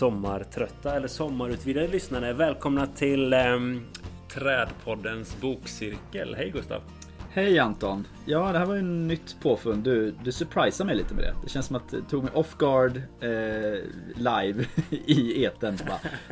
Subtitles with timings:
[0.00, 2.32] sommartrötta eller sommarutvidgade lyssnare.
[2.32, 3.40] Välkomna till eh,
[4.34, 6.34] Trädpoddens bokcirkel.
[6.34, 6.82] Hej Gustav!
[7.30, 8.06] Hej Anton!
[8.24, 9.84] Ja, det här var ju nytt påfund.
[9.84, 11.34] Du, du surprisade mig lite med det.
[11.42, 13.30] Det känns som att det tog mig off guard eh,
[14.16, 15.78] live i eten.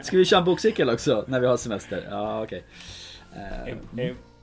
[0.03, 2.07] Ska vi köra en bokcirkel också när vi har semester?
[2.11, 2.65] Ja, okej.
[3.31, 3.73] Okay.
[3.73, 3.77] Eh,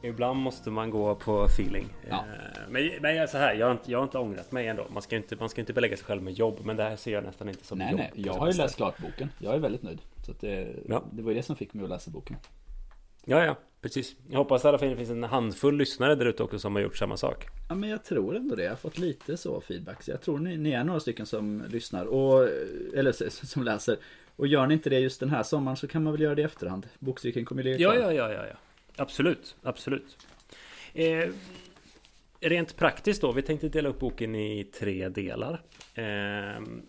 [0.06, 1.88] Ibland måste man gå på feeling.
[2.10, 2.16] Ja.
[2.16, 4.88] Eh, men, men jag, så här, jag, har inte, jag har inte ångrat mig ändå.
[4.90, 6.60] Man ska, inte, man ska inte belägga sig själv med jobb.
[6.64, 8.00] Men det här ser jag nästan inte som nej, jobb.
[8.00, 9.30] Nej, jag har ju läst klart boken.
[9.40, 10.02] Jag är väldigt nöjd.
[10.26, 11.04] Så det, ja.
[11.12, 12.38] det var ju det som fick mig att läsa boken.
[13.26, 14.16] Ja, ja, precis.
[14.30, 17.18] Jag hoppas att det finns en handfull lyssnare där ute också som har gjort samma
[17.18, 17.48] sak.
[17.70, 18.64] Ja, men jag tror ändå det.
[18.64, 20.04] Jag har fått lite så feedback.
[20.04, 22.50] Så jag tror ni, ni är några stycken som lyssnar och
[22.94, 23.98] eller som läser.
[24.36, 26.42] Och gör ni inte det just den här sommaren så kan man väl göra det
[26.42, 26.88] i efterhand.
[27.00, 28.56] Bokcirkeln kommer ju ja, ja, ja, ja, ja.
[28.98, 30.18] Absolut, absolut.
[30.94, 31.30] Eh,
[32.40, 35.62] rent praktiskt då, vi tänkte dela upp boken i tre delar.
[35.94, 36.04] Eh,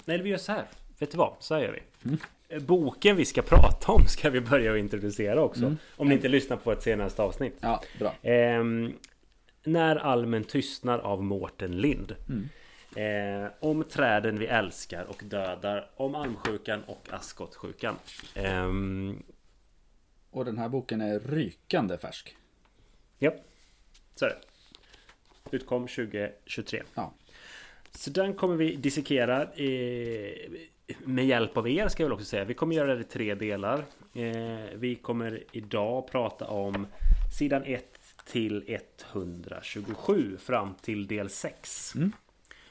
[0.05, 0.65] nej, vi gör så här.
[0.99, 1.35] Vet du vad?
[1.41, 1.83] Så här gör vi.
[2.05, 2.19] Mm.
[2.49, 5.63] Eh, boken vi ska prata om ska vi börja att introducera också.
[5.63, 5.77] Mm.
[5.97, 7.57] Om ni inte lyssnar på ett senaste avsnitt.
[7.61, 8.31] Ja, bra.
[8.31, 8.65] Eh,
[9.65, 12.15] När almen tystnar av Mårten Lind.
[12.29, 12.49] Mm.
[12.97, 15.91] Eh, om träden vi älskar och dödar.
[15.97, 17.95] Om almsjukan och askottsjukan.
[20.37, 22.37] Och den här boken är rykande färsk.
[23.19, 23.33] Ja.
[24.15, 25.57] Så är det.
[25.57, 26.83] Utkom 2023.
[26.95, 27.15] Ja.
[27.93, 30.51] Så den kommer vi dissekera eh,
[31.05, 32.45] med hjälp av er ska jag väl också säga.
[32.45, 33.85] Vi kommer göra det i tre delar.
[34.15, 36.87] Eh, vi kommer idag prata om
[37.39, 37.85] sidan 1
[38.27, 38.79] till
[39.13, 41.95] 127 fram till del 6.
[41.95, 42.13] Mm.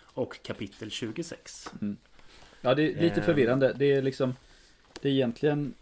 [0.02, 1.70] Och kapitel 26.
[1.82, 1.98] Mm.
[2.62, 3.26] Ja, det är lite eh.
[3.26, 3.74] förvirrande.
[3.74, 4.36] Det är liksom
[5.02, 5.74] Det är egentligen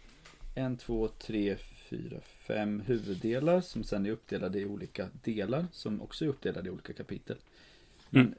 [0.54, 6.24] en, två, tre, fyra, fem huvuddelar som sen är uppdelade i olika delar som också
[6.24, 7.36] är uppdelade i olika kapitel.
[8.10, 8.34] Men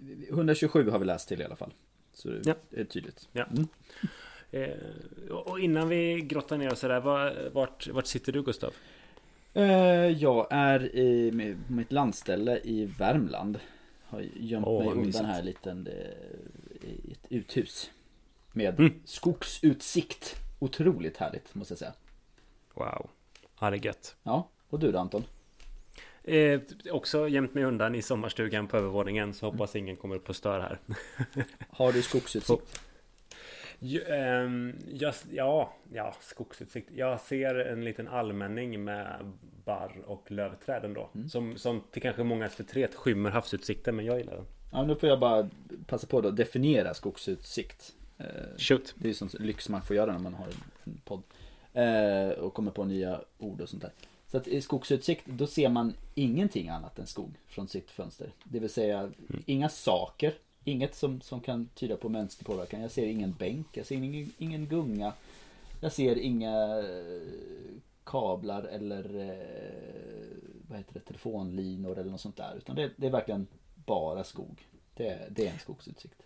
[0.00, 0.24] mm.
[0.28, 1.72] 127 har vi läst till i alla fall.
[2.12, 2.54] Så det ja.
[2.70, 3.28] är tydligt.
[3.32, 3.44] Ja.
[3.44, 3.68] Mm.
[4.50, 7.00] Eh, och innan vi grottar ner oss där,
[7.50, 8.74] vart, vart sitter du Gustav?
[9.54, 9.64] Eh,
[10.08, 11.32] jag är i
[11.68, 13.58] mitt landställe i Värmland.
[14.04, 15.24] Har gömt oh, mig undan mysigt.
[15.24, 17.90] här liten, eh, i ett uthus.
[18.52, 18.92] Med mm.
[19.04, 20.36] skogsutsikt.
[20.58, 21.92] Otroligt härligt måste jag säga.
[22.74, 23.10] Wow.
[23.60, 24.16] Ja, det är gött.
[24.22, 25.24] Ja, och du då Anton?
[26.24, 30.36] Eh, också gömt mig undan i sommarstugan på övervåningen så hoppas ingen kommer upp och
[30.36, 30.78] stör här.
[31.70, 32.80] Har du skogsutsikt?
[33.78, 34.72] Ja, ehm,
[35.30, 36.90] ja, ja, skogsutsikt.
[36.94, 39.32] Jag ser en liten allmänning med
[39.64, 41.10] barr och lövträd ändå.
[41.14, 41.28] Mm.
[41.28, 44.46] Som, som till kanske många förtret skymmer havsutsikten, men jag gillar den.
[44.72, 45.50] Ja, nu får jag bara
[45.86, 47.92] passa på att definiera skogsutsikt.
[48.18, 48.26] Eh,
[48.58, 48.94] Shoot.
[48.96, 50.46] Det är ju sånt lyx man får göra när man har
[50.84, 51.22] en podd.
[51.74, 53.92] Eh, och kommer på nya ord och sånt där.
[54.30, 58.32] Så att i skogsutsikt då ser man ingenting annat än skog från sitt fönster.
[58.44, 59.42] Det vill säga mm.
[59.46, 60.34] inga saker.
[60.64, 62.80] Inget som, som kan tyda på mänsklig påverkan.
[62.80, 65.12] Jag ser ingen bänk, jag ser ingen, ingen gunga.
[65.80, 67.74] Jag ser inga eh,
[68.04, 70.36] kablar eller eh,
[70.68, 72.54] vad heter det, telefonlinor eller något sånt där.
[72.56, 74.66] Utan det, det är verkligen bara skog.
[74.94, 76.22] Det, det är en skogsutsikt.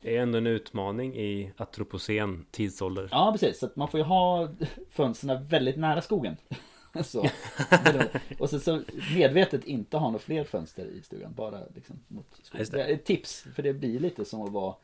[0.00, 3.08] Det är ändå en utmaning i atropocen tidsålder.
[3.10, 3.58] Ja, precis.
[3.58, 4.48] Så att man får ju ha
[4.90, 6.36] fönstren väldigt nära skogen.
[7.04, 7.26] så.
[8.38, 8.82] Och så, så
[9.14, 11.32] medvetet inte ha några fler fönster i stugan.
[11.36, 12.66] Bara liksom mot skogen.
[12.70, 12.84] Det.
[12.84, 13.46] ett tips.
[13.54, 14.74] För det blir lite som att vara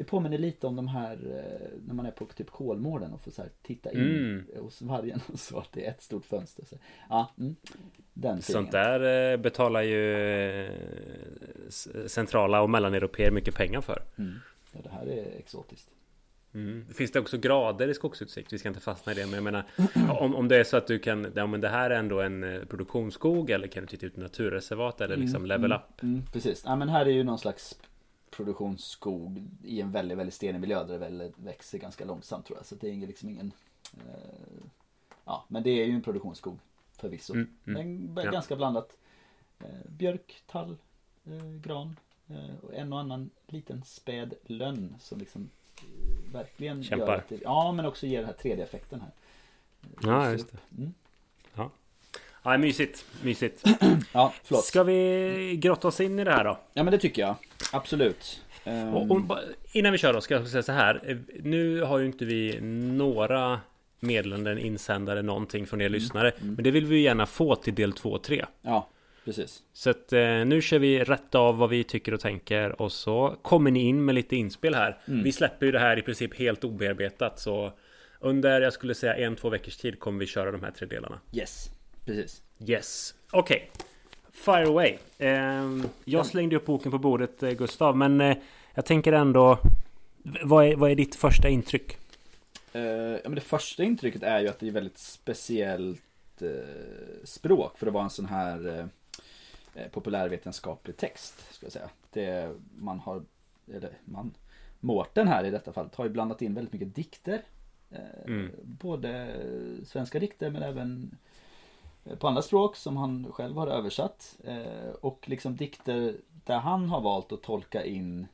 [0.00, 3.30] det påminner lite om de här eh, när man är på typ Kolmården och får
[3.30, 4.44] så titta in mm.
[4.62, 6.64] hos vargen och så att det är ett stort fönster.
[6.64, 6.76] Så,
[7.08, 7.56] ja, mm,
[8.14, 10.14] den Sånt där eh, betalar ju
[10.64, 10.70] eh,
[12.06, 14.02] centrala och mellaneuropeer mycket pengar för.
[14.18, 14.34] Mm.
[14.72, 15.90] Ja, det här är exotiskt.
[16.54, 16.86] Mm.
[16.94, 18.52] Finns det också grader i skogsutsikt?
[18.52, 19.64] Vi ska inte fastna i det, men jag menar
[20.20, 22.44] om, om det är så att du kan, ja men det här är ändå en
[22.44, 26.02] eh, produktionsskog eller kan du titta ut naturreservat eller liksom mm, level mm, up?
[26.02, 27.78] Mm, precis, ja men här är ju någon slags
[28.30, 32.66] produktionsskog i en väldigt, väldigt stenig miljö där det väl växer ganska långsamt tror jag.
[32.66, 33.52] Så det är liksom ingen,
[33.96, 34.64] eh,
[35.24, 36.58] ja men det är ju en produktionsskog
[36.96, 37.34] förvisso.
[37.34, 38.30] Mm, mm, ja.
[38.30, 38.96] Ganska blandat.
[39.58, 40.76] Eh, björk, tall,
[41.24, 41.96] eh, gran,
[42.62, 47.06] och en och annan liten späd lönn som liksom eh, verkligen Kämpar.
[47.06, 49.10] gör att Ja, men också ger den här 3D-effekten här.
[50.02, 50.58] Ja, just det.
[50.78, 50.94] Mm.
[51.54, 51.70] Ja.
[52.42, 53.04] Ja, mysigt.
[53.22, 53.64] Mysigt.
[54.12, 54.64] ja, förlåt.
[54.64, 56.58] Ska vi grotta oss in i det här då?
[56.72, 57.34] Ja, men det tycker jag.
[57.72, 58.40] Absolut.
[58.94, 59.38] Och, och,
[59.72, 61.18] innan vi kör då ska jag säga så här.
[61.42, 63.60] Nu har ju inte vi några
[64.00, 66.00] meddelanden, insändare, någonting från er mm.
[66.00, 66.30] lyssnare.
[66.30, 66.54] Mm.
[66.54, 68.44] Men det vill vi gärna få till del 2 och 3.
[68.62, 68.88] Ja,
[69.24, 69.62] Precis.
[69.72, 73.36] Så att eh, nu kör vi rätt av vad vi tycker och tänker och så
[73.42, 74.98] kommer ni in med lite inspel här.
[75.08, 75.22] Mm.
[75.22, 77.72] Vi släpper ju det här i princip helt obearbetat så
[78.20, 81.20] under, jag skulle säga en, två veckors tid kommer vi köra de här tre delarna.
[81.32, 81.70] Yes,
[82.04, 82.42] precis.
[82.66, 83.70] Yes, okej.
[83.72, 83.86] Okay.
[84.32, 84.96] Fire away.
[85.18, 88.36] Eh, jag slängde upp boken på bordet eh, Gustav, men eh,
[88.74, 89.58] jag tänker ändå
[90.42, 91.96] vad är, vad är ditt första intryck?
[92.72, 96.48] Eh, ja, men det första intrycket är ju att det är väldigt speciellt eh,
[97.24, 98.88] språk för att vara en sån här
[99.92, 101.54] populärvetenskaplig text.
[101.54, 101.90] Ska jag säga.
[102.10, 103.22] Det man har,
[103.74, 104.34] eller man,
[104.80, 107.42] Mårten här i detta fallet har ju blandat in väldigt mycket dikter.
[107.90, 108.50] Eh, mm.
[108.62, 109.36] Både
[109.86, 111.18] svenska dikter men även
[112.18, 114.36] på andra språk som han själv har översatt.
[114.44, 118.26] Eh, och liksom dikter där han har valt att tolka in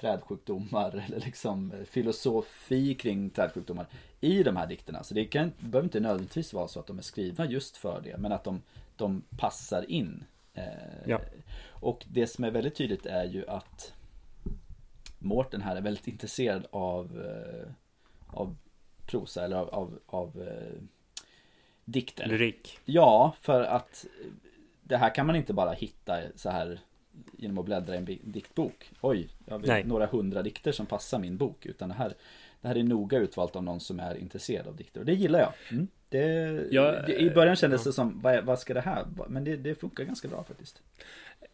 [0.00, 3.86] trädsjukdomar eller liksom filosofi kring trädsjukdomar
[4.20, 5.02] i de här dikterna.
[5.02, 8.18] Så det, kan, behöver inte nödvändigtvis vara så att de är skrivna just för det,
[8.18, 8.62] men att de,
[8.98, 10.24] de passar in.
[10.54, 10.64] Eh,
[11.06, 11.20] ja.
[11.70, 13.92] Och det som är väldigt tydligt är ju att
[15.18, 17.72] Mårten här är väldigt intresserad av, eh,
[18.26, 18.56] av
[19.06, 20.82] prosa eller av, av, av eh,
[21.84, 22.26] dikter.
[22.26, 22.78] Lyrik.
[22.84, 24.06] Ja, för att
[24.82, 26.80] det här kan man inte bara hitta så här
[27.36, 28.90] genom att bläddra i en diktbok.
[29.00, 31.66] Oj, jag har några hundra dikter som passar min bok.
[31.66, 32.14] Utan det här,
[32.60, 35.00] det här är noga utvalt av någon som är intresserad av dikter.
[35.00, 35.52] Och det gillar jag.
[35.70, 35.88] Mm.
[36.08, 39.06] Det, ja, det, I början kändes det som, vad, vad ska det här?
[39.28, 40.82] Men det, det funkar ganska bra faktiskt.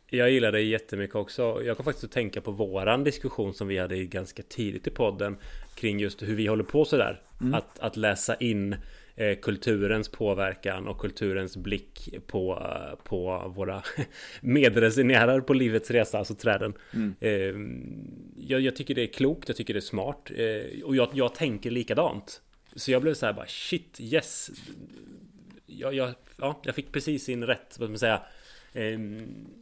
[0.07, 1.63] Jag gillar det jättemycket också.
[1.65, 5.37] Jag kom faktiskt att tänka på våran diskussion som vi hade ganska tidigt i podden
[5.75, 7.21] kring just hur vi håller på sådär.
[7.41, 7.55] Mm.
[7.55, 8.77] Att, att läsa in
[9.17, 13.83] Eh, kulturens påverkan och kulturens blick på, eh, på våra
[14.41, 16.75] medresenärer på livets resa, alltså träden.
[16.95, 17.15] Mm.
[17.21, 17.55] Eh,
[18.47, 20.31] jag, jag, tycker det är klokt, jag tycker det är smart
[20.85, 22.43] och jag, jag tänker likadant.
[22.77, 24.51] Så jag blev så här bara shit, yes.
[25.67, 28.23] Jag, jag, ja, jag fick precis in rätt, vad ska man säga.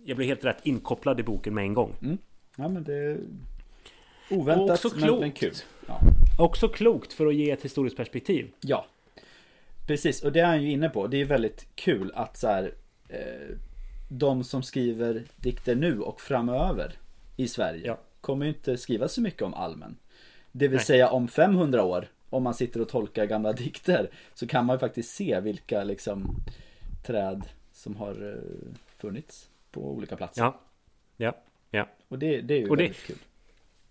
[0.04, 1.96] Jag blev helt rätt inkopplad i boken med en gång.
[2.02, 2.18] Mm.
[2.56, 3.18] Ja men det
[4.30, 5.54] oväntat men, men kul.
[5.86, 6.00] Ja.
[6.38, 8.50] Också klokt för att ge ett historiskt perspektiv.
[8.60, 8.86] Ja,
[9.90, 11.06] Precis, och det är han ju inne på.
[11.06, 12.74] Det är väldigt kul att så här,
[13.08, 13.56] eh,
[14.08, 16.92] de som skriver dikter nu och framöver
[17.36, 17.98] i Sverige ja.
[18.20, 19.96] kommer ju inte skriva så mycket om almen.
[20.52, 20.86] Det vill Nej.
[20.86, 24.80] säga om 500 år, om man sitter och tolkar gamla dikter, så kan man ju
[24.80, 26.36] faktiskt se vilka liksom
[27.06, 30.42] träd som har eh, funnits på olika platser.
[30.42, 30.60] Ja,
[31.16, 31.36] ja,
[31.70, 31.88] ja.
[32.08, 33.18] Och det, det är ju och väldigt det, kul.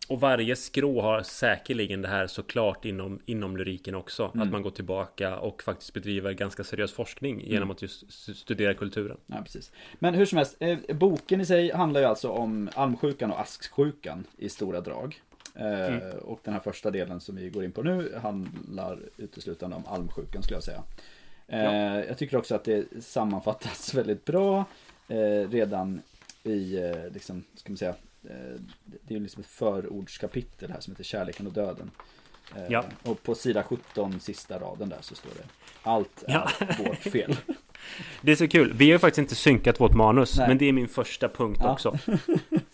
[0.09, 4.31] Och varje skrå har säkerligen det här såklart inom, inom lyriken också.
[4.33, 4.41] Mm.
[4.41, 7.51] Att man går tillbaka och faktiskt bedriver ganska seriös forskning mm.
[7.51, 9.17] genom att just studera kulturen.
[9.25, 9.71] Ja, precis.
[9.99, 14.27] Men hur som helst, eh, boken i sig handlar ju alltså om almsjukan och asksjukan
[14.37, 15.21] i stora drag.
[15.59, 16.17] Eh, mm.
[16.17, 20.43] Och den här första delen som vi går in på nu handlar uteslutande om almsjukan
[20.43, 20.83] skulle jag säga.
[21.47, 22.03] Eh, ja.
[22.03, 24.65] Jag tycker också att det sammanfattas väldigt bra
[25.49, 26.01] redan
[26.43, 26.79] i,
[27.13, 28.61] liksom, ska man säga, Eh,
[29.07, 31.91] det är liksom ett förordskapitel här som heter Kärleken och döden.
[32.55, 32.85] Eh, ja.
[33.03, 35.43] Och på sida 17, sista raden där så står det
[35.83, 36.49] Allt är ja.
[36.79, 37.35] vårt fel.
[38.21, 38.73] Det är så kul.
[38.73, 40.47] Vi har faktiskt inte synkat vårt manus, Nej.
[40.47, 41.71] men det är min första punkt ja.
[41.71, 41.97] också.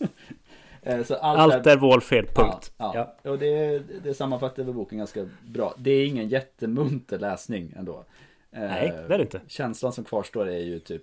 [0.86, 2.72] Eh, så allt, allt är, är vår fel, punkt.
[2.76, 3.16] Ja, ja.
[3.22, 3.30] ja.
[3.30, 5.74] och det, det sammanfattar väl boken ganska bra.
[5.78, 8.04] Det är ingen jättemunter läsning ändå.
[8.50, 9.40] Nej, det är det inte.
[9.48, 11.02] Känslan som kvarstår är ju typ,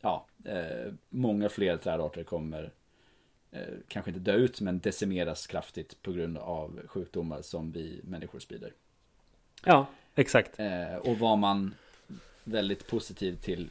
[0.00, 0.26] ja,
[1.08, 2.72] många fler trädarter kommer
[3.50, 8.38] eh, kanske inte dö ut men decimeras kraftigt på grund av sjukdomar som vi människor
[8.38, 8.72] sprider.
[9.64, 10.58] Ja, exakt.
[10.58, 11.74] Eh, och var man
[12.44, 13.68] väldigt positiv till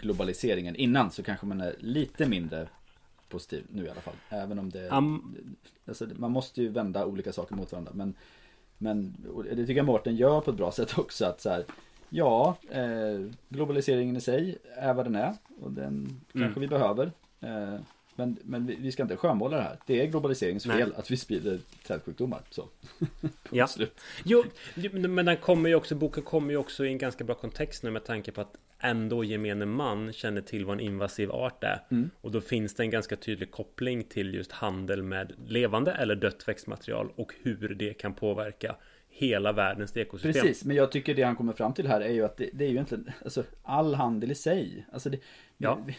[0.00, 2.68] globaliseringen innan så kanske man är lite mindre
[3.28, 4.14] positiv nu i alla fall.
[4.28, 5.36] Även om det, um,
[5.86, 7.92] alltså, man måste ju vända olika saker mot varandra.
[7.94, 8.14] Men,
[8.78, 9.14] men
[9.50, 11.24] det tycker jag Mårten gör på ett bra sätt också.
[11.24, 11.64] att så här,
[12.08, 15.34] Ja, eh, globaliseringen i sig är vad den är.
[15.60, 16.20] Och den mm.
[16.32, 17.12] kanske vi behöver.
[17.40, 17.74] Eh,
[18.18, 19.78] men, men vi ska inte skönmåla det här.
[19.86, 22.40] Det är globaliseringens fel att vi sprider trädsjukdomar.
[22.50, 22.68] Så.
[23.50, 23.66] ja.
[23.66, 24.00] Slut.
[24.24, 24.44] Jo,
[24.92, 27.90] men den kommer ju också, boken kommer ju också i en ganska bra kontext nu
[27.90, 31.82] med tanke på att ändå gemene man känner till vad en invasiv art är.
[31.90, 32.10] Mm.
[32.20, 36.48] Och då finns det en ganska tydlig koppling till just handel med levande eller dött
[36.48, 38.76] växtmaterial och hur det kan påverka
[39.08, 40.42] hela världens ekosystem.
[40.42, 42.64] Precis, men jag tycker det han kommer fram till här är ju att det, det
[42.64, 44.86] är ju egentligen alltså, all handel i sig.
[44.92, 45.18] Alltså det,
[45.56, 45.84] ja.
[45.86, 45.96] Vi,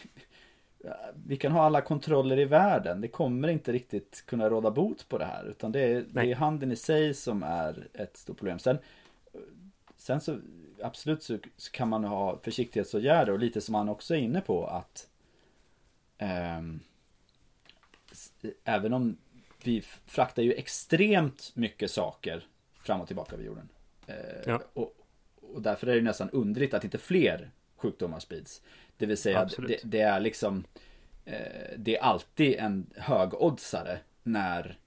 [1.26, 3.00] vi kan ha alla kontroller i världen.
[3.00, 5.44] Det kommer inte riktigt kunna råda bot på det här.
[5.44, 8.58] Utan det är, det är handeln i sig som är ett stort problem.
[8.58, 8.78] Sen,
[9.96, 10.38] sen så
[10.82, 14.66] absolut så, så kan man ha försiktighetsåtgärder och lite som han också är inne på
[14.66, 15.08] att
[16.18, 16.60] eh,
[18.64, 19.16] även om
[19.64, 22.46] vi fraktar ju extremt mycket saker
[22.82, 23.68] fram och tillbaka vid jorden.
[24.06, 24.14] Eh,
[24.46, 24.62] ja.
[24.72, 24.94] och,
[25.40, 28.62] och därför är det nästan underligt att inte fler sjukdomar sprids.
[29.00, 30.64] Det vill säga det, det, är liksom
[31.24, 31.34] eh,
[31.76, 34.78] Det är alltid en högoddsare när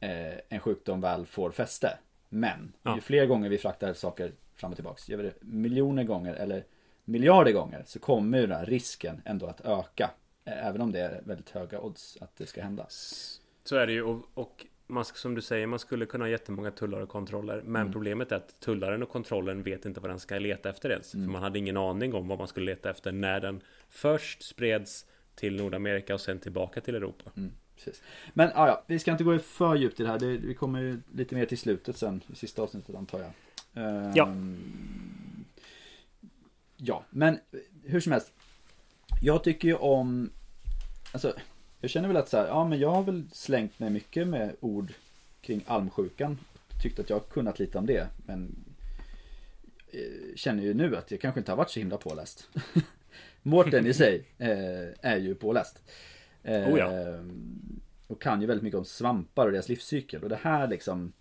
[0.00, 1.98] eh, en sjukdom väl får fäste.
[2.28, 2.94] Men ja.
[2.94, 6.64] ju fler gånger vi fraktar saker fram och tillbaks, gör vi det miljoner gånger eller
[7.04, 10.10] miljarder gånger så kommer ju den här risken ändå att öka.
[10.44, 12.86] Eh, även om det är väldigt höga odds att det ska hända.
[13.64, 16.70] Så är det ju och, och man, som du säger, man skulle kunna ha jättemånga
[16.70, 17.62] tullar och kontroller.
[17.64, 17.92] Men mm.
[17.92, 21.14] problemet är att tullaren och kontrollen vet inte vad den ska leta efter ens.
[21.14, 21.26] Mm.
[21.26, 25.06] För man hade ingen aning om vad man skulle leta efter när den först spreds
[25.34, 27.30] till Nordamerika och sen tillbaka till Europa.
[27.36, 27.52] Mm.
[27.76, 28.02] Precis.
[28.32, 30.18] Men ah, ja, vi ska inte gå för djupt i det här.
[30.18, 32.20] Det, vi kommer lite mer till slutet sen.
[32.32, 33.32] I sista avsnittet antar jag.
[33.84, 34.34] Uh, ja.
[36.76, 37.38] Ja, men
[37.84, 38.32] hur som helst.
[39.20, 40.30] Jag tycker ju om
[41.12, 41.34] Alltså
[41.82, 44.56] Jag känner väl att så här, ja men jag har väl slängt mig mycket med
[44.60, 44.92] ord
[45.40, 46.38] Kring almsjukan.
[46.82, 48.64] Tyckt att jag har kunnat lite om det men
[49.92, 52.48] eh, Känner ju nu att jag kanske inte har varit så himla påläst.
[53.42, 55.82] Mårten i sig eh, är ju påläst.
[56.42, 56.90] Eh, oh ja.
[58.06, 60.22] Och kan ju väldigt mycket om svampar och deras livscykel.
[60.22, 61.12] Och det här liksom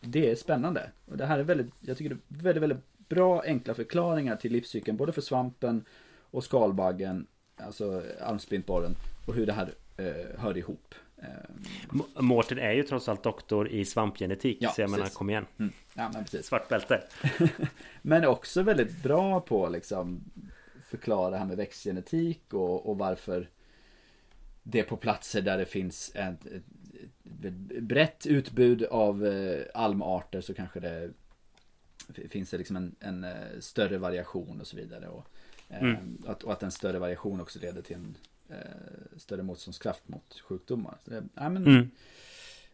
[0.00, 0.90] Det är spännande.
[1.06, 4.52] Och det här är väldigt Jag tycker det är väldigt, väldigt bra enkla förklaringar till
[4.52, 5.84] livscykeln både för svampen
[6.30, 7.26] och skalbaggen
[7.60, 10.94] Alltså almsprintborren och hur det här eh, hör ihop.
[11.22, 14.58] Eh, Mårten är ju trots allt doktor i svampgenetik.
[14.60, 15.46] Ja, så jag menar, kom igen.
[15.58, 15.72] Mm.
[15.94, 16.46] Ja, men precis.
[16.46, 17.02] Svart bälte.
[18.02, 20.20] men också väldigt bra på liksom
[20.88, 23.48] förklara det här med växtgenetik och, och varför
[24.62, 26.64] det på platser där det finns ett, ett,
[27.44, 31.10] ett brett utbud av eh, almarter så kanske det
[32.28, 35.08] finns det liksom en, en, eh, större variation och så vidare.
[35.08, 35.26] Och,
[35.68, 36.22] eh, mm.
[36.26, 38.16] att, och att en större variation också leder till en
[38.48, 38.56] eh,
[39.28, 40.98] större motståndskraft mot sjukdomar.
[41.04, 41.90] Så det, ja, men, mm.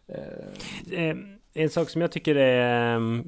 [0.07, 1.17] eh,
[1.63, 3.23] en sak som jag tycker är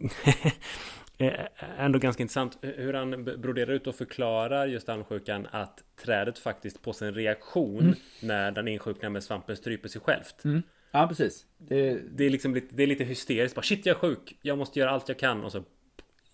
[1.78, 6.92] ändå ganska intressant hur han broderar ut och förklarar just almsjukan att trädet faktiskt på
[6.92, 7.94] sin reaktion mm.
[8.22, 10.44] när den insjuknar med svampen stryper sig självt.
[10.44, 10.62] Mm.
[10.90, 11.46] Ja, precis.
[11.58, 11.98] Det...
[12.10, 13.54] det, är liksom lite, det är lite hysteriskt.
[13.54, 14.38] Bara, Shit, jag är sjuk.
[14.42, 15.44] Jag måste göra allt jag kan.
[15.44, 15.64] Och så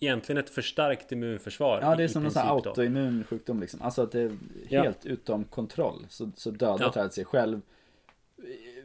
[0.02, 1.80] egentligen ett förstärkt immunförsvar.
[1.82, 3.82] Ja, det är som en autoimmun sjukdom liksom.
[3.82, 4.36] Alltså att det är
[4.68, 5.10] helt ja.
[5.10, 6.06] utom kontroll.
[6.08, 6.92] Så, så dödar ja.
[6.92, 7.60] trädet sig själv.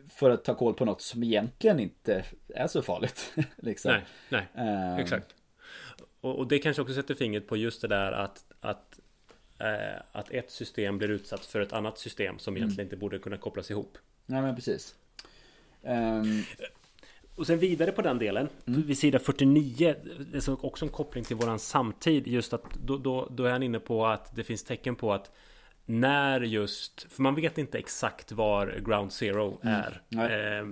[0.09, 3.33] För att ta koll på något som egentligen inte är så farligt.
[3.55, 3.91] liksom.
[4.29, 4.99] Nej, nej, um...
[4.99, 5.35] exakt.
[6.21, 8.99] Och, och, det kanske också sätter fingret på just det där att, att,
[9.59, 12.85] eh, att ett system blir utsatt för ett annat system som egentligen mm.
[12.85, 13.97] inte borde kunna kopplas ihop.
[14.25, 14.95] Nej, men precis.
[15.81, 16.43] Um...
[17.37, 18.81] Och sen vidare på den delen, mm.
[18.81, 19.95] vid sida 49,
[20.31, 22.27] det är också en koppling till våran samtid.
[22.27, 25.31] Just att då, då, då är han inne på att det finns tecken på att
[25.85, 29.75] när just, för man vet inte exakt var ground zero mm.
[29.75, 30.67] är eh,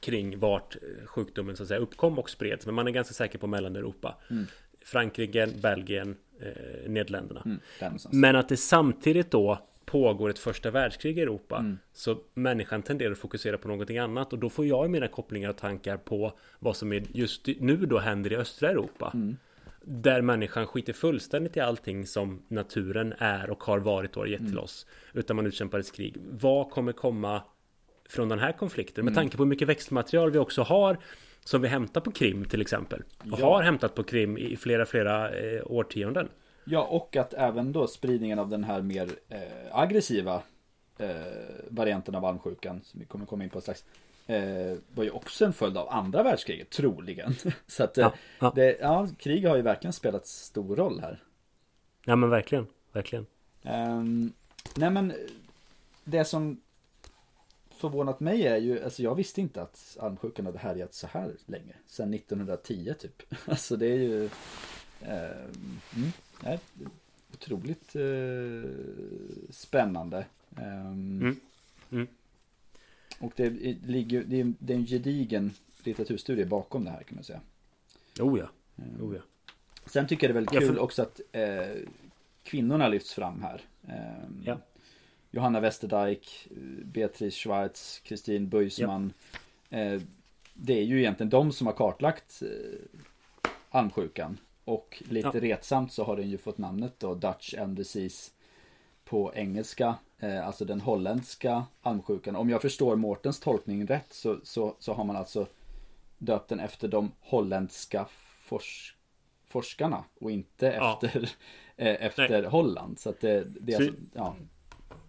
[0.00, 2.66] kring vart sjukdomen så att säga uppkom och spreds.
[2.66, 4.16] Men man är ganska säker på Mellaneuropa.
[4.30, 4.46] Mm.
[4.84, 7.42] Frankrike, Belgien, eh, Nederländerna.
[7.44, 7.60] Mm,
[8.12, 11.78] men att det samtidigt då pågår ett första världskrig i Europa mm.
[11.92, 15.56] Så människan tenderar att fokusera på någonting annat Och då får jag mina kopplingar och
[15.56, 19.36] tankar på Vad som är just nu då händer i östra Europa mm.
[19.84, 24.40] Där människan skiter fullständigt i allting som naturen är och har varit och har gett
[24.40, 24.52] mm.
[24.52, 27.42] till oss Utan man utkämpar ett krig Vad kommer komma
[28.08, 29.04] från den här konflikten?
[29.04, 29.22] Med mm.
[29.22, 30.98] tanke på hur mycket växtmaterial vi också har
[31.44, 33.54] Som vi hämtar på Krim till exempel Och ja.
[33.54, 36.28] har hämtat på Krim i flera flera eh, årtionden
[36.64, 39.40] Ja, och att även då spridningen av den här mer eh,
[39.72, 40.42] aggressiva
[40.98, 41.10] eh,
[41.68, 43.84] varianten av almsjukan, som vi kommer komma in på strax,
[44.26, 47.34] eh, var ju också en följd av andra världskriget, troligen.
[47.66, 48.52] Så att ja, ja.
[48.54, 51.22] Det, ja, krig har ju verkligen spelat stor roll här.
[52.04, 53.26] Ja, men verkligen, verkligen.
[53.62, 54.32] Um,
[54.76, 55.12] nej, men
[56.04, 56.60] det som
[57.80, 61.74] förvånat mig är ju, alltså jag visste inte att almsjukan hade härjat så här länge.
[61.86, 63.22] Sedan 1910 typ.
[63.46, 64.30] Alltså det är ju...
[65.00, 65.30] Eh,
[65.96, 66.58] mm nej,
[67.32, 68.70] otroligt eh,
[69.50, 70.24] spännande.
[70.56, 71.40] Um, mm.
[71.90, 72.06] Mm.
[73.18, 73.50] Och det,
[73.86, 75.52] ligger, det, är, det är en gedigen
[75.84, 77.40] litteraturstudie bakom det här kan man säga.
[78.20, 78.48] Oh ja.
[78.76, 79.22] Um, oh ja.
[79.86, 80.82] Sen tycker jag det är väldigt kul för...
[80.82, 81.82] också att eh,
[82.42, 83.62] kvinnorna lyfts fram här.
[83.82, 84.58] Um, ja.
[85.30, 86.48] Johanna Westerdijk,
[86.84, 89.12] Beatrice Schwarz, Kristin Buisman.
[89.68, 89.78] Ja.
[89.78, 90.00] Eh,
[90.54, 94.38] det är ju egentligen de som har kartlagt eh, almsjukan.
[94.70, 95.40] Och lite ja.
[95.40, 98.30] retsamt så har den ju fått namnet då Dutch Disease
[99.04, 99.94] på engelska.
[100.18, 102.36] Eh, alltså den holländska almsjukan.
[102.36, 105.46] Om jag förstår Mårtens tolkning rätt så, så, så har man alltså
[106.18, 108.06] döpt den efter de holländska
[108.42, 108.96] fors
[109.48, 111.34] forskarna och inte efter,
[111.76, 111.84] ja.
[111.84, 112.98] eh, efter Holland.
[112.98, 114.36] Så att det, det är så, alltså, ja.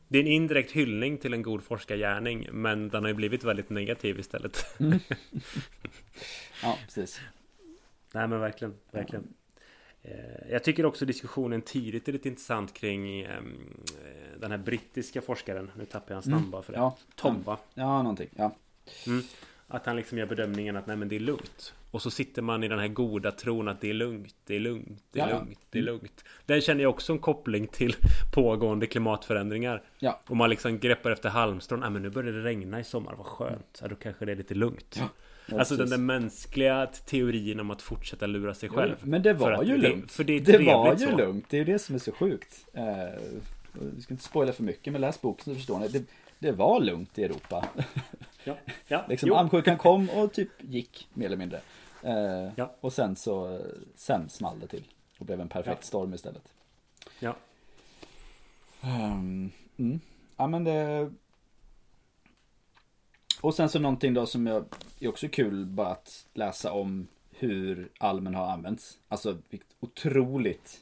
[0.08, 3.70] Det är en indirekt hyllning till en god forskargärning men den har ju blivit väldigt
[3.70, 4.80] negativ istället.
[4.80, 5.00] Mm.
[6.63, 7.22] ja, precis.
[8.13, 9.34] Nej men verkligen, verkligen.
[10.03, 15.22] Eh, jag tycker också diskussionen tidigt är lite intressant kring ehm, eh, den här brittiska
[15.22, 15.72] forskaren.
[15.77, 16.51] Nu tappar jag hans namn mm.
[16.51, 16.79] bara för det.
[16.79, 17.58] Ja, Tom va?
[17.74, 18.29] Ja, någonting.
[18.36, 18.55] Ja.
[19.08, 19.24] Mm.
[19.67, 21.74] Att han liksom gör bedömningen att nej men det är lugnt.
[21.91, 24.60] Och så sitter man i den här goda tron att det är lugnt, det är
[24.60, 25.93] lugnt, det är ja, lugnt, det är mm.
[25.93, 26.24] lugnt.
[26.46, 27.96] Den känner jag också en koppling till
[28.34, 29.84] pågående klimatförändringar.
[30.00, 30.20] Ja.
[30.27, 31.79] Och man liksom greppar efter halmstrån.
[31.79, 33.79] Nej men nu börjar det regna i sommar, vad skönt.
[33.81, 34.98] Ja, då kanske det är lite lugnt.
[35.00, 35.10] Ja.
[35.60, 38.96] Alltså den där mänskliga teorin om att fortsätta lura sig själv.
[39.01, 40.12] Jo, men det var ju det, lugnt.
[40.12, 41.17] För det, det var ju så.
[41.17, 41.46] lugnt.
[41.50, 42.65] Det är ju det som är så sjukt.
[42.77, 42.84] Uh,
[43.96, 45.88] vi ska inte spoila för mycket, men läs boken så förstår ni.
[45.88, 46.03] Det,
[46.39, 47.65] det var lugnt i Europa.
[48.43, 48.55] Ja,
[48.88, 49.05] ja.
[49.10, 51.62] liksom amsjukan kom och typ gick mer eller mindre.
[52.05, 52.75] Uh, ja.
[52.81, 53.62] Och sen så,
[53.96, 54.84] sen small det till.
[55.17, 56.53] Och blev en perfekt storm istället.
[57.20, 57.36] Ja.
[58.84, 60.00] Um, mm.
[60.38, 61.12] Ja men det
[63.41, 64.65] och sen så någonting då som jag
[65.00, 68.98] är också kul bara att läsa om hur almen har använts.
[69.07, 70.79] Alltså vilket otroligt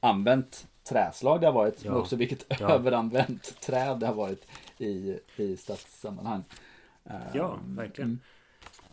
[0.00, 1.84] använt träslag det har varit.
[1.84, 1.90] Ja.
[1.90, 2.70] Men också vilket ja.
[2.74, 4.46] överanvänt träd det har varit
[4.78, 6.44] i, i stadssammanhang.
[7.32, 8.10] Ja, ehm, verkligen.
[8.10, 8.20] Mm.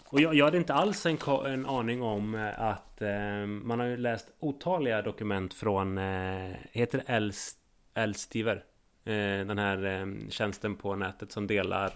[0.06, 3.88] Och jag, jag, hade inte alls en, en aning om eh, att eh, man har
[3.88, 7.04] ju läst otaliga dokument från, eh, heter
[7.94, 8.64] Elstiver?
[9.06, 11.94] Eh, den här eh, tjänsten på nätet som delar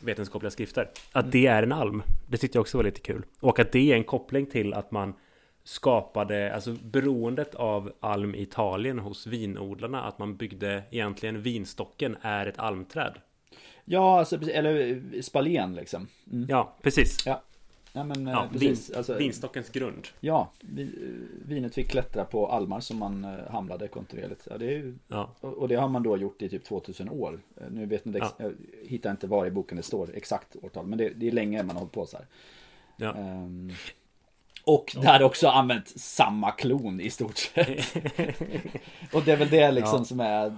[0.00, 0.88] vetenskapliga skrifter.
[1.12, 1.30] Att mm.
[1.30, 2.02] det är en alm.
[2.26, 3.24] Det tyckte jag också var lite kul.
[3.40, 5.14] Och att det är en koppling till att man
[5.64, 12.46] skapade, alltså beroendet av alm i Italien hos vinodlarna, att man byggde egentligen vinstocken är
[12.46, 13.14] ett almträd.
[13.84, 16.08] Ja, alltså, eller spalén liksom.
[16.32, 16.46] Mm.
[16.48, 17.26] Ja, precis.
[17.26, 17.42] Ja.
[17.96, 18.90] Ja, men, ja, precis.
[18.90, 20.08] Vin, alltså, vinstockens grund.
[20.20, 20.50] Ja,
[21.44, 24.48] vinet fick klättra på almar som man eh, hamlade kontinuerligt.
[24.50, 25.30] Ja, det ju, ja.
[25.40, 27.40] Och det har man då gjort i typ 2000 år.
[27.56, 28.32] Eh, nu vet ni, ja.
[28.38, 31.62] jag hittar inte var i boken det står exakt årtal, men det, det är länge
[31.62, 32.26] man har hållit på så här.
[32.96, 33.10] Ja.
[33.10, 33.72] Um,
[34.64, 35.00] och ja.
[35.00, 37.96] där också använt samma klon i stort sett.
[39.12, 40.56] och det är väl det liksom som är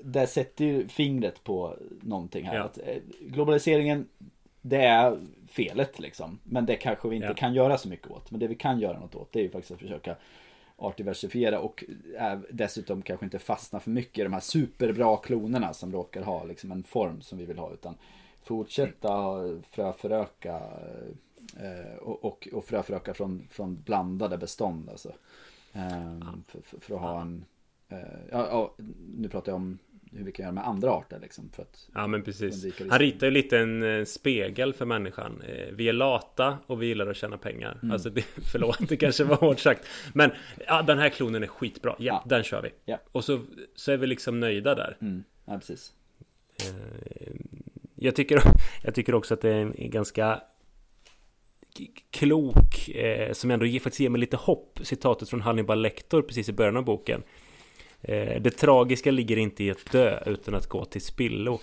[0.00, 2.60] det sätter ju fingret på någonting här.
[2.60, 4.08] Att eh, globaliseringen
[4.62, 5.18] det är
[5.48, 6.38] felet liksom.
[6.44, 7.34] Men det kanske vi inte ja.
[7.34, 8.30] kan göra så mycket åt.
[8.30, 10.16] Men det vi kan göra något åt det är ju faktiskt att försöka
[10.76, 11.84] artdiversifiera och
[12.50, 16.72] dessutom kanske inte fastna för mycket i de här superbra klonerna som råkar ha liksom
[16.72, 17.72] en form som vi vill ha.
[17.72, 17.94] Utan
[18.42, 20.60] fortsätta fröföröka
[21.56, 24.88] eh, och, och, och fröföröka från, från blandade bestånd.
[24.90, 25.12] Alltså.
[25.72, 27.44] Ehm, för, för, för, att ha en,
[27.88, 27.98] eh,
[28.30, 28.74] ja, ja,
[29.16, 29.78] nu pratar jag om
[30.12, 32.80] hur vi kan göra med andra arter liksom för att Ja men precis.
[32.90, 35.42] Han ritar ju lite en spegel för människan.
[35.48, 37.78] Eh, Vi är lata och vi gillar att tjäna pengar.
[37.82, 37.92] Mm.
[37.92, 39.86] Alltså det, förlåt det kanske var hårt sagt.
[40.12, 40.30] Men
[40.66, 41.96] ja, den här klonen är skitbra.
[41.98, 42.24] Ja, ja.
[42.28, 42.70] den kör vi.
[42.84, 42.98] Ja.
[43.12, 43.40] Och så,
[43.74, 44.96] så är vi liksom nöjda där.
[45.00, 45.24] Mm.
[45.44, 45.92] Ja precis.
[46.60, 47.32] Eh,
[47.94, 48.42] jag tycker,
[48.82, 50.40] jag tycker också att det är en ganska
[52.10, 56.52] klok eh, som ändå faktiskt ger mig lite hopp Citatet från Hannibal Lecter precis i
[56.52, 57.22] början av boken
[58.40, 61.60] det tragiska ligger inte i att dö utan att gå till spillo.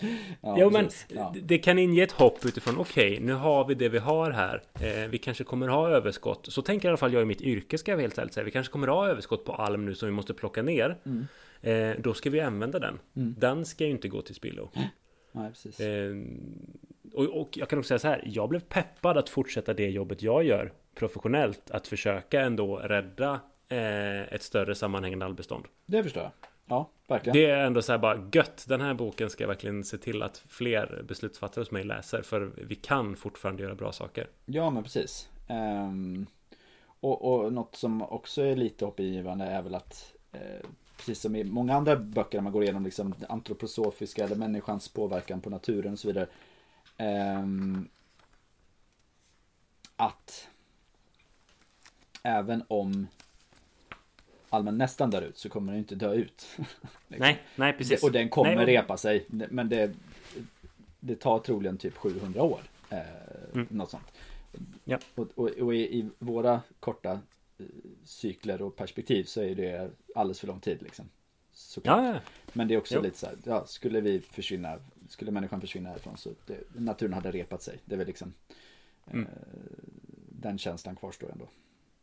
[0.40, 1.34] ja, jo, men ja.
[1.42, 4.62] det kan inge ett hopp utifrån okej, okay, nu har vi det vi har här.
[4.74, 6.46] Eh, vi kanske kommer ha överskott.
[6.52, 8.44] Så tänker i alla fall jag i mitt yrke ska jag helt ärligt säga.
[8.44, 10.98] Vi kanske kommer ha överskott på alm nu som vi måste plocka ner.
[11.04, 11.26] Mm.
[11.62, 12.98] Eh, då ska vi använda den.
[13.16, 13.34] Mm.
[13.38, 14.70] Den ska ju inte gå till spillo.
[15.32, 15.80] Nej, precis.
[15.80, 16.14] Eh,
[17.12, 18.22] och, och, jag kan också säga så här.
[18.26, 21.70] Jag blev peppad att fortsätta det jobbet jag gör professionellt.
[21.70, 23.40] Att försöka ändå rädda eh,
[23.70, 25.64] ett större sammanhängande allbestånd.
[25.86, 26.32] Det förstår jag.
[26.66, 27.34] Ja, verkligen.
[27.34, 28.64] Det är ändå så här bara gött.
[28.68, 32.22] Den här boken ska jag verkligen se till att fler beslutsfattare hos mig läser.
[32.22, 34.28] För vi kan fortfarande göra bra saker.
[34.44, 35.28] Ja, men precis.
[35.48, 36.26] Um,
[37.00, 41.44] och, och något som också är lite hoppingivande är väl att eh, precis som i
[41.44, 45.98] många andra böcker där man går igenom liksom antroposofiska eller människans påverkan på naturen och
[45.98, 46.26] så vidare.
[46.98, 47.88] Um,
[49.96, 50.48] att
[52.22, 53.06] även om
[54.50, 56.46] allmän nästan dör ut så kommer den inte dö ut.
[56.56, 56.78] liksom.
[57.08, 58.02] Nej, nej precis.
[58.02, 59.26] Och den kommer nej, repa sig.
[59.28, 59.92] Men det,
[61.00, 62.60] det tar troligen typ 700 år.
[62.90, 62.98] Eh,
[63.54, 63.66] mm.
[63.70, 64.12] Något sånt.
[64.84, 64.98] Ja.
[65.14, 67.20] Och, och, och i, i, våra korta
[67.58, 67.66] eh,
[68.04, 71.08] cykler och perspektiv så är det alldeles för lång tid liksom.
[71.82, 72.20] Ja, ja.
[72.52, 73.02] Men det är också jo.
[73.02, 77.30] lite så här, ja, skulle vi försvinna, skulle människan försvinna härifrån så det, naturen hade
[77.30, 77.78] repat sig.
[77.84, 78.34] Det är väl liksom
[79.10, 79.26] mm.
[79.26, 79.32] eh,
[80.28, 81.48] den känslan kvarstår ändå.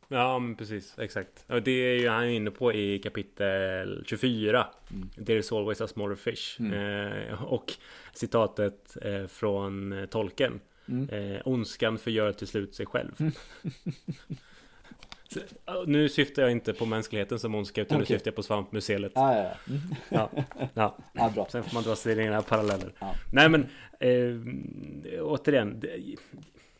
[0.07, 1.45] Ja men precis, exakt.
[1.47, 4.67] Och det är ju han inne på i kapitel 24.
[4.91, 5.09] Mm.
[5.25, 6.59] There is always a smaller fish.
[6.59, 6.73] Mm.
[6.73, 7.73] Eh, och
[8.13, 10.59] citatet eh, från tolken.
[10.87, 11.09] Mm.
[11.09, 13.11] Eh, Ondskan förgör till slut sig själv.
[13.19, 13.31] Mm.
[15.29, 15.39] Så,
[15.85, 17.99] nu syftar jag inte på mänskligheten som ondska utan okay.
[17.99, 19.11] nu syftar jag på svampmuseet.
[19.15, 19.57] Ah, ja, ja.
[19.67, 19.81] Mm.
[20.09, 20.29] ja,
[20.73, 20.97] ja.
[21.13, 21.47] ah, bra.
[21.51, 22.93] Sen får man dra sina paralleller.
[22.99, 23.13] Ah.
[23.31, 23.61] Nej men
[23.99, 25.83] eh, återigen.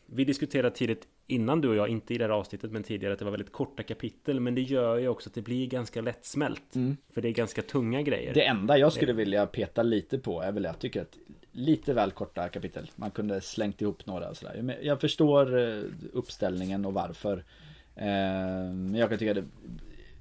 [0.06, 3.20] Vi diskuterade tidigt innan du och jag, inte i det här avsnittet men tidigare att
[3.20, 6.76] det var väldigt korta kapitel Men det gör ju också att det blir ganska lättsmält
[6.76, 6.98] mm.
[7.10, 10.52] För det är ganska tunga grejer Det enda jag skulle vilja peta lite på är
[10.52, 11.18] väl jag tycker att
[11.52, 16.86] Lite väl korta kapitel Man kunde slängt ihop några och sådär Jag förstår eh, uppställningen
[16.86, 17.38] och varför
[17.96, 18.06] eh,
[18.74, 19.46] Men jag kan tycka det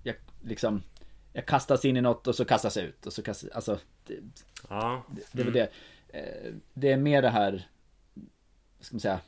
[0.03, 0.83] Jag liksom
[1.33, 4.15] Jag kastas in i något och så kastas jag ut och så kastas Alltså det,
[4.69, 5.05] ja.
[5.09, 5.69] det, det är väl mm.
[6.11, 7.69] det eh, det är mer det här,
[8.81, 9.21] ska man säga,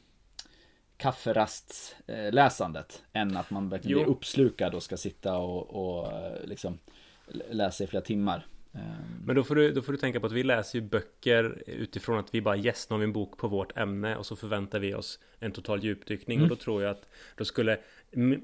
[0.98, 4.04] kafferastsläsandet än att man verkligen jo.
[4.04, 6.78] blir uppslukad och ska sitta och, och eh, liksom
[7.50, 8.46] läsa i flera timmar.
[8.74, 9.22] Ehm.
[9.24, 12.18] Men då får, du, då får du tänka på att vi läser ju böcker utifrån
[12.18, 14.94] att vi bara yes, har vi en bok på vårt ämne och så förväntar vi
[14.94, 16.50] oss en total djupdykning mm.
[16.50, 17.78] och då tror jag att då skulle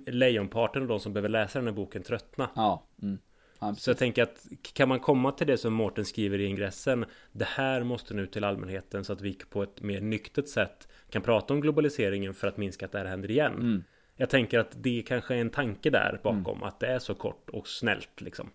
[0.07, 2.51] lejonparten av de som behöver läsa den här boken tröttna.
[2.55, 2.87] Ja.
[3.03, 3.19] Mm.
[3.59, 7.05] Ja, så jag tänker att kan man komma till det som Mårten skriver i ingressen
[7.33, 11.23] Det här måste nu till allmänheten så att vi på ett mer nyktert sätt kan
[11.23, 13.53] prata om globaliseringen för att minska att det här händer igen.
[13.53, 13.85] Mm.
[14.17, 16.63] Jag tänker att det kanske är en tanke där bakom mm.
[16.63, 18.51] att det är så kort och snällt liksom.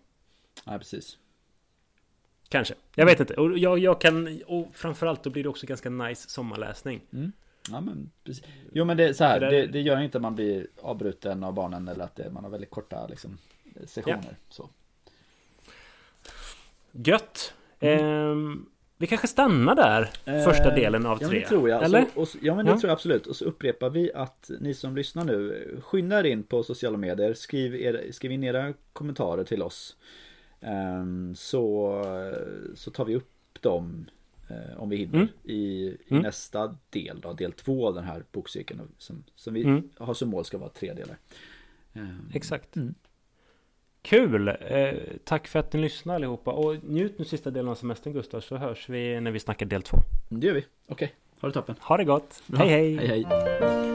[0.66, 1.18] Ja, precis.
[2.48, 2.74] Kanske.
[2.94, 3.34] Jag vet inte.
[3.34, 4.42] Och jag, jag kan...
[4.46, 7.00] Och framförallt då blir det också ganska nice sommarläsning.
[7.12, 7.32] Mm.
[7.70, 8.44] Ja men precis.
[8.72, 9.40] Jo men det är så här.
[9.40, 12.50] Det, det, gör inte att man blir avbruten av barnen eller att det, man har
[12.50, 13.38] väldigt korta liksom,
[13.86, 14.18] sessioner.
[14.22, 14.36] Ja.
[14.48, 14.70] Så.
[16.92, 17.54] Gött.
[17.80, 18.04] Mm.
[18.04, 18.66] Ehm,
[18.98, 20.04] vi kanske stannar där.
[20.44, 21.26] Första ehm, delen av tre.
[21.26, 21.82] Ja det tror jag.
[21.82, 22.06] Eller?
[22.14, 22.78] Så, och, ja men det ja.
[22.78, 23.26] tror jag absolut.
[23.26, 27.34] Och så upprepar vi att ni som lyssnar nu Skynda in på sociala medier.
[27.34, 29.96] Skriv, er, skriv in era kommentarer till oss.
[30.60, 32.04] Ehm, så,
[32.74, 34.10] så tar vi upp dem
[34.48, 35.28] eh, om vi hinner mm.
[35.42, 36.22] i, i mm.
[36.22, 39.90] nästa del då, del två av den här bokcirkeln som, som vi mm.
[39.98, 41.16] har som mål ska vara tre delar.
[41.92, 42.76] Ehm, Exakt.
[44.02, 44.48] Kul!
[44.48, 48.40] Eh, tack för att ni lyssnade allihopa och njut nu sista delen av semestern Gustav
[48.40, 49.96] så hörs vi när vi snackar del två.
[50.28, 50.64] Det gör vi.
[50.88, 51.08] Okej, okay.
[51.40, 51.74] ha det toppen.
[51.80, 52.42] Ha det gott.
[52.46, 52.58] Bra.
[52.58, 53.06] Hej hej!
[53.06, 53.89] hej, hej.